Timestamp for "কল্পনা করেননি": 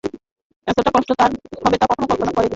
2.07-2.49